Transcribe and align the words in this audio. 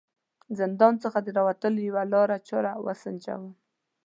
زندان 0.59 0.93
څخه 1.03 1.17
د 1.23 1.27
وتلو 1.47 1.79
یوه 1.89 2.03
لاره 2.13 2.37
چاره 2.47 2.73
و 2.85 2.87
سنجوم. 3.01 3.53